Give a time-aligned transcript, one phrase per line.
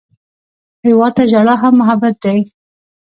[0.85, 2.39] هېواد ته ژړا هم محبت دی